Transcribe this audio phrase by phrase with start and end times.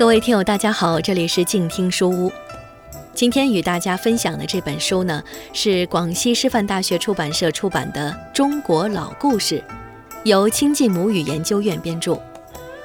[0.00, 2.32] 各位听友，大家好，这里是静听书屋。
[3.12, 9.58] 今天与大家分享的这本书呢，是广西师范大学出版社出版的《中国老故事》，
[10.24, 12.18] 由亲近母语研究院编著，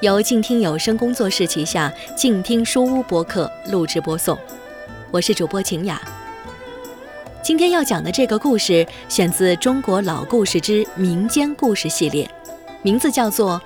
[0.02, 4.38] 由静听有声工作室旗下静听书屋播客录制播送。
[5.10, 6.02] 我是主播晴雅。
[7.42, 12.26] 今天要讲的这个故事选自《中国老故事之民间故事系列》，
[12.82, 13.62] 名字叫做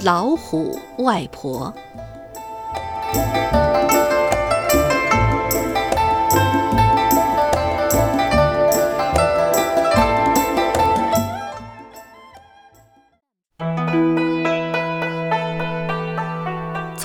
[0.06, 1.70] 《老虎外婆》。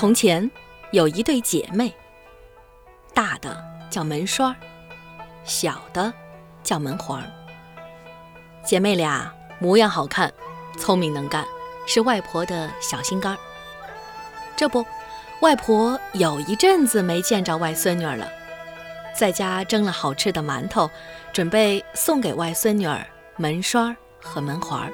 [0.10, 0.50] 从前
[0.90, 1.94] 有一对姐妹，
[3.14, 4.56] 大的叫门栓，
[5.44, 6.12] 小的
[6.64, 7.24] 叫门环。
[8.66, 10.34] 姐妹俩模样好看，
[10.80, 11.46] 聪明能干，
[11.86, 13.38] 是外婆的小心肝。
[14.58, 14.84] 这不。
[15.42, 18.28] 外婆有一阵子没见着外孙女了，
[19.16, 20.90] 在家蒸了好吃的馒头，
[21.32, 23.06] 准备送给外孙女儿
[23.38, 24.92] 门栓和门环。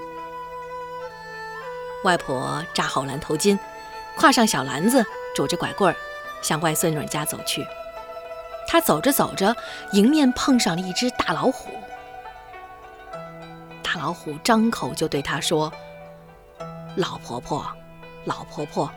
[2.04, 3.58] 外婆扎好蓝头巾，
[4.18, 5.96] 挎上小篮子，拄着拐棍儿，
[6.42, 7.66] 向外孙女家走去。
[8.68, 9.56] 他走着走着，
[9.92, 11.70] 迎面碰上了一只大老虎。
[13.84, 15.72] 大老虎张口就对他说
[16.98, 17.66] ：“老婆婆，
[18.26, 18.90] 老婆婆。”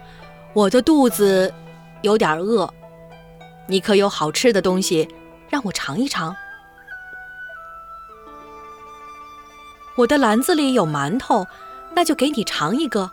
[0.54, 1.52] 我的肚子
[2.00, 2.72] 有点饿，
[3.66, 5.06] 你可有好吃的东西
[5.50, 6.34] 让我尝一尝？
[9.96, 11.46] 我的篮子里有馒头，
[11.94, 13.10] 那就给你尝一个。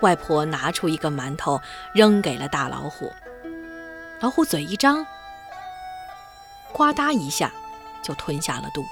[0.00, 1.60] 外婆拿出一个馒头
[1.94, 3.12] 扔给了大老虎，
[4.20, 5.04] 老虎嘴一张，
[6.72, 7.52] 呱嗒一下
[8.02, 8.84] 就吞下了肚。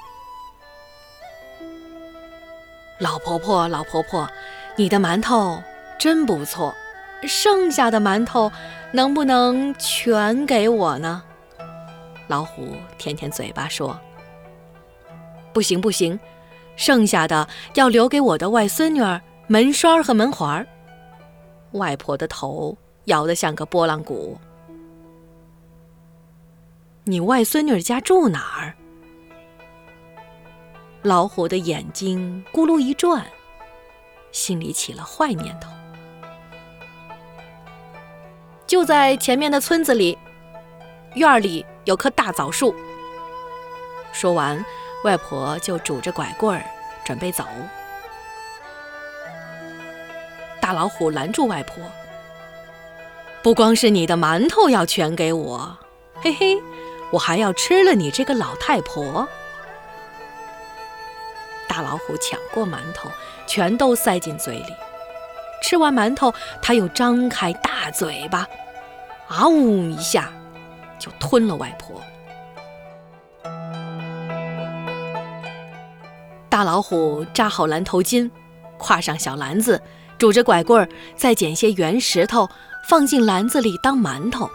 [2.98, 4.28] 老婆婆，老婆婆，
[4.76, 5.62] 你的馒头。
[5.98, 6.72] 真不错，
[7.24, 8.52] 剩下的馒头
[8.92, 11.24] 能不能全给我呢？
[12.28, 13.98] 老虎舔舔嘴巴说
[15.52, 16.20] ：“不行不行，
[16.76, 20.64] 剩下的要留给我的外孙女儿门栓和门环。”
[21.72, 24.38] 外婆的头摇得像个拨浪鼓。
[27.04, 28.74] 你外孙女家住哪儿？
[31.02, 33.24] 老虎的眼睛咕噜一转，
[34.32, 35.70] 心里起了坏念头。
[38.66, 40.18] 就在前面的村子里，
[41.14, 42.74] 院里有棵大枣树。
[44.12, 44.62] 说完，
[45.04, 46.62] 外婆就拄着拐棍儿
[47.04, 47.44] 准备走。
[50.68, 51.82] 大老虎拦住外婆
[53.42, 55.78] ：“不光是你的馒头要全给我，
[56.16, 56.58] 嘿嘿，
[57.10, 59.26] 我还要吃了你这个老太婆。”
[61.66, 63.08] 大老虎抢过馒头，
[63.46, 64.74] 全都塞进嘴里。
[65.62, 68.46] 吃完馒头，他又张开大嘴巴，
[69.26, 70.30] 啊呜一下，
[70.98, 71.98] 就吞了外婆。
[76.50, 78.30] 大老虎扎好蓝头巾，
[78.78, 79.80] 挎上小篮子，
[80.18, 82.48] 拄着拐棍儿，再捡些圆石头
[82.88, 84.50] 放进篮子里当馒头。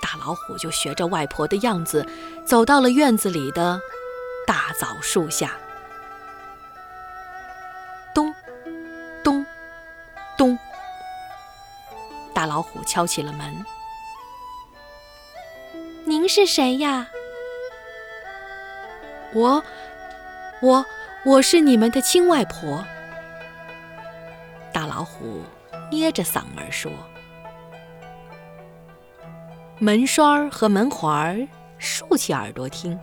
[0.00, 2.06] 大老虎就学着外婆的样子，
[2.44, 3.78] 走到了院子里的
[4.46, 5.52] 大枣树下。
[8.14, 8.34] 咚！
[9.22, 9.46] 咚，
[10.38, 10.58] 咚
[12.34, 13.64] 大老虎敲起了门。
[16.06, 17.06] 您是谁呀？
[19.34, 19.62] 我，
[20.60, 20.84] 我，
[21.24, 22.84] 我是你们的亲外婆。
[25.00, 25.40] 老虎
[25.90, 26.92] 捏着嗓门说
[29.80, 33.00] ：“门栓和门环竖起耳朵听。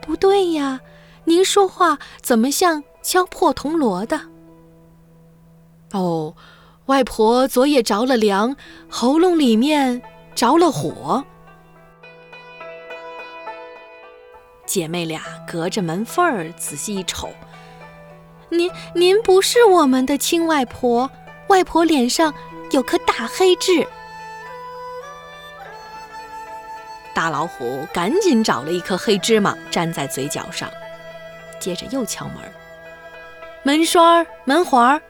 [0.00, 0.82] 不对呀，
[1.24, 4.20] 您说话怎么像敲破铜锣的？”
[5.90, 6.36] 哦，
[6.86, 8.54] 外婆昨夜着了凉，
[8.88, 10.00] 喉咙里面
[10.36, 11.24] 着了火。
[14.64, 17.30] 姐妹俩隔着门缝儿仔细一瞅，
[18.50, 21.10] 您您不是我们的亲外婆，
[21.46, 22.34] 外婆脸上
[22.72, 23.86] 有颗大黑痣。
[27.14, 30.68] 大老虎赶紧找了一颗黑芝麻粘在嘴角上，
[31.60, 32.36] 接着又敲门，
[33.62, 35.00] 门栓儿、门环儿。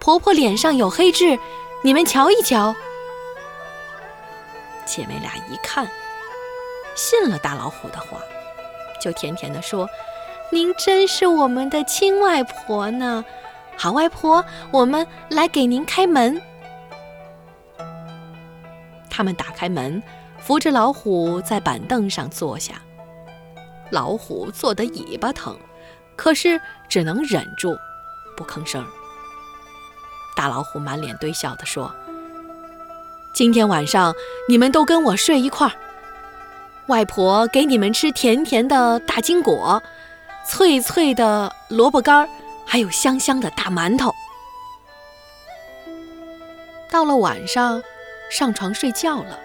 [0.00, 1.38] 婆婆脸上有黑痣，
[1.82, 2.74] 你们瞧一瞧。
[4.86, 5.88] 姐妹俩一看，
[6.94, 8.18] 信了大老虎的话，
[9.00, 9.88] 就甜甜地说
[10.50, 13.24] ：“您真是我们的亲外婆呢！
[13.76, 16.40] 好外婆，我们来给您开门。”
[19.10, 20.02] 他们打开门，
[20.38, 22.80] 扶着老虎在板凳上坐下。
[23.90, 25.56] 老虎坐得尾巴疼，
[26.16, 27.76] 可是只能忍住
[28.36, 28.84] 不吭声。
[30.34, 31.92] 大老虎满脸堆笑地说
[33.34, 34.14] ：“今天晚上
[34.48, 35.72] 你们都跟我睡一块儿，
[36.86, 39.82] 外婆给你们吃甜甜的大金果，
[40.48, 42.28] 脆脆的萝卜干儿，
[42.64, 44.14] 还有香香的大馒头。”
[46.90, 47.82] 到了晚上，
[48.30, 49.38] 上床睡觉了。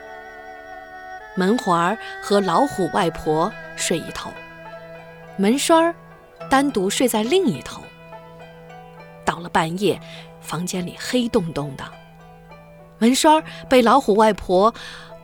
[1.35, 4.31] 门环儿和老虎外婆睡一头，
[5.35, 5.95] 门栓儿
[6.49, 7.81] 单独睡在另一头。
[9.25, 9.99] 到了半夜，
[10.39, 11.83] 房间里黑洞洞的，
[12.97, 14.73] 门栓儿被老虎外婆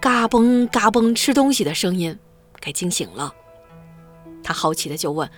[0.02, 2.20] 嘎嘣嘎嘣吃东西的声音
[2.60, 3.34] 给惊醒了。
[4.44, 5.30] 他好奇的就问：“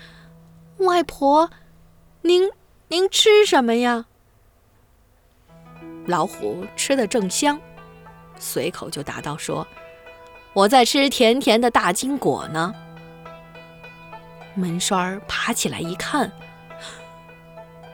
[0.85, 1.49] 外婆，
[2.21, 2.49] 您
[2.87, 4.05] 您吃什么呀？”
[6.07, 7.59] 老虎吃的正香，
[8.37, 9.67] 随口就答道：“说。”
[10.53, 12.73] 我在吃甜甜的大金果呢。
[14.53, 16.29] 门栓儿爬起来一看，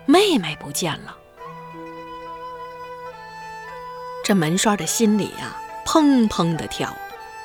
[0.07, 1.15] 妹妹不见了。
[4.23, 5.55] 这门栓儿的心里呀，
[5.85, 6.91] 砰砰的跳，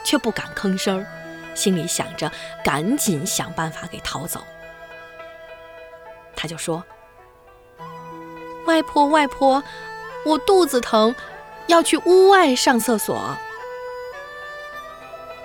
[0.02, 1.06] 却不敢吭声儿，
[1.54, 2.32] 心里想着
[2.64, 4.42] 赶紧想办法给逃走。
[6.34, 6.82] 他就说
[8.66, 9.62] ：“外婆，外婆，
[10.24, 11.14] 我肚子疼，
[11.66, 13.36] 要去屋外上厕所。”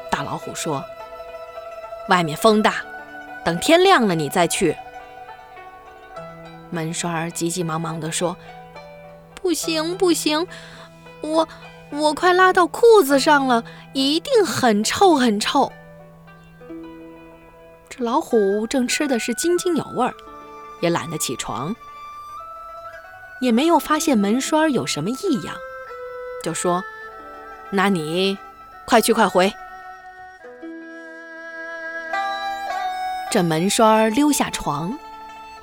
[0.10, 0.84] 大老虎说
[2.10, 2.76] ：“外面风大，
[3.46, 4.76] 等天亮了你再去。”
[6.70, 8.36] 门栓儿急急忙忙地说
[9.42, 10.46] ：“不行不行，
[11.22, 11.48] 我
[11.92, 13.64] 我快拉到裤子上了，
[13.94, 15.72] 一定很臭很臭。”
[17.90, 20.14] 这老虎正吃的是津津有味儿，
[20.80, 21.76] 也懒得起床，
[23.42, 25.56] 也没有发现门栓有什么异样，
[26.44, 26.84] 就说
[27.72, 28.38] ：“那你
[28.86, 29.54] 快去快回。”
[33.30, 34.98] 这门栓溜下床，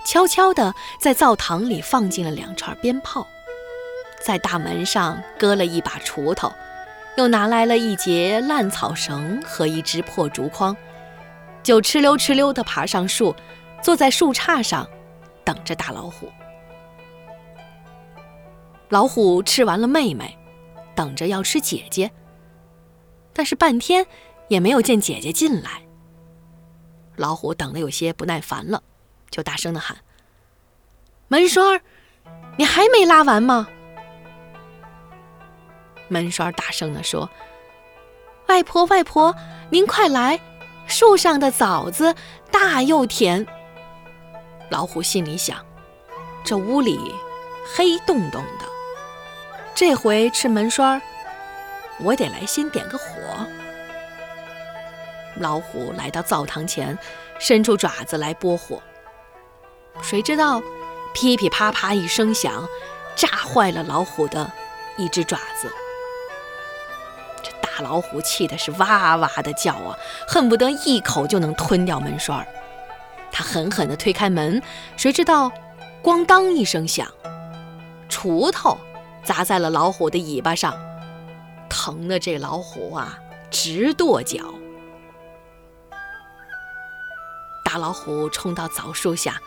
[0.05, 3.27] 悄悄地在灶堂里放进了两串鞭炮，
[4.23, 6.53] 在大门上搁了一把锄头，
[7.17, 10.77] 又拿来了一截烂草绳和一只破竹筐，
[11.63, 13.35] 就哧溜哧溜地爬上树，
[13.83, 14.87] 坐在树杈上，
[15.45, 16.31] 等着大老虎。
[18.89, 20.37] 老虎吃完了妹妹，
[20.95, 22.11] 等着要吃姐姐，
[23.33, 24.07] 但是半天
[24.49, 25.83] 也没有见姐姐进来。
[27.17, 28.83] 老虎等得有些不耐烦了，
[29.31, 29.97] 就大声的喊
[31.29, 31.81] ：“门栓儿，
[32.57, 33.69] 你还没拉完吗？”
[36.09, 37.29] 门栓儿大声的说
[38.49, 39.35] ：“外婆，外婆，
[39.71, 40.39] 您快来，
[40.87, 42.15] 树上的枣子
[42.51, 43.47] 大又甜。”
[44.71, 45.65] 老虎心里想：
[46.45, 47.15] 这屋里
[47.77, 48.67] 黑洞洞的，
[49.75, 51.03] 这回吃门栓儿，
[52.01, 53.05] 我得来先点个火。
[55.37, 56.99] 老虎来到灶堂前，
[57.39, 58.83] 伸出爪子来拨火。
[60.03, 60.63] 谁知道，
[61.13, 62.67] 噼噼啪啪一声响，
[63.15, 64.51] 炸坏了老虎的
[64.97, 65.71] 一只爪子。
[67.43, 72.47] 这大老虎气的是哇哇的叫啊，恨不得一口就能吞掉门栓儿。
[73.37, 74.63] 他狠狠地推开门，
[74.97, 75.51] 谁知道，
[76.05, 77.09] 咣当一声响，
[78.09, 78.79] 锄头
[79.25, 80.73] 砸在了老虎的尾巴上，
[81.69, 83.19] 疼的这老虎啊
[83.51, 84.39] 直跺脚。
[87.65, 89.41] 大老虎冲到枣树下，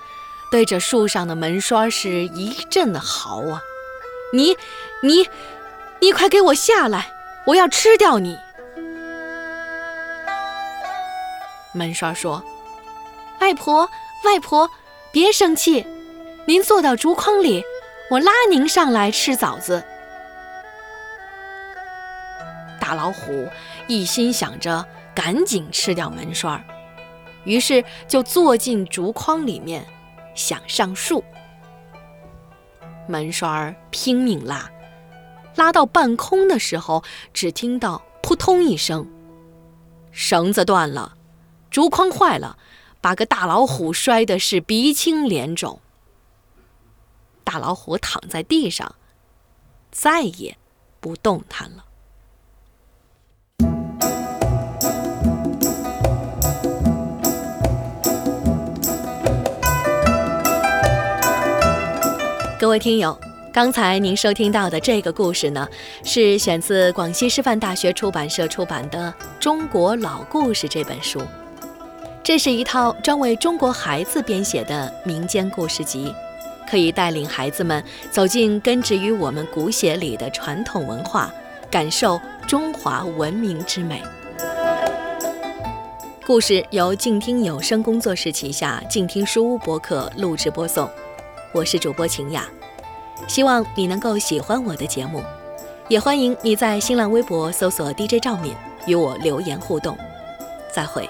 [0.51, 3.61] 对着树上的门栓是一阵的嚎啊！
[4.33, 4.57] 你、
[5.01, 5.29] 你、
[6.01, 7.13] 你快给我下来！
[7.45, 8.37] 我要吃掉你！
[11.71, 12.43] 门栓说
[13.39, 13.89] ：“外婆，
[14.25, 14.69] 外婆，
[15.11, 15.85] 别生气，
[16.45, 17.63] 您坐到竹筐里，
[18.09, 19.83] 我拉您上来吃枣子。”
[22.79, 23.47] 大老虎
[23.87, 26.63] 一心想着赶紧吃掉门栓儿。
[27.43, 29.85] 于是就坐进竹筐里面，
[30.35, 31.23] 想上树。
[33.07, 34.69] 门栓儿拼命拉，
[35.55, 37.03] 拉到半空的时候，
[37.33, 39.07] 只听到扑通一声，
[40.11, 41.13] 绳子断了，
[41.71, 42.57] 竹筐坏了，
[42.99, 45.79] 把个大老虎摔的是鼻青脸肿。
[47.43, 48.95] 大老虎躺在地上，
[49.91, 50.57] 再也
[50.99, 51.85] 不动弹了。
[62.59, 63.17] 各位听友，
[63.53, 65.65] 刚才您收听到的这个故事呢，
[66.03, 71.21] 是选自广西师范大学出版社出版的《中国老故事》这本书。
[72.27, 76.13] 这是一套专为中国孩子编写的民间故事集，
[76.69, 77.81] 可以带领孩子们
[78.11, 81.33] 走进根植于我们骨血里的传统文化，
[81.71, 84.03] 感受中华文明之美。
[86.25, 90.89] 故事由静听有声工作室旗下静听书屋播客录制播送。
[91.53, 92.45] 我是主播晴雅，
[93.29, 95.23] 希望你能够喜欢我的节目，
[95.87, 98.53] 也欢迎你在新浪微博搜索 DJ 赵敏
[98.85, 99.97] 与我留言互动。
[100.73, 101.09] 再会。